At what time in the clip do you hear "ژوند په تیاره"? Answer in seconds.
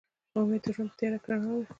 0.75-1.17